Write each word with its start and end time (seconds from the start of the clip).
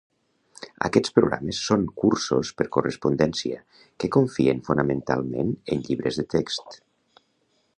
Aquests 0.87 1.11
programes 1.17 1.59
són 1.65 1.83
cursos 2.03 2.51
per 2.61 2.67
correspondència, 2.77 3.59
que 4.05 4.09
confien 4.17 4.65
fonamentalment 4.71 5.53
en 5.77 5.85
llibres 5.91 6.19
de 6.23 6.27
text. 6.37 6.81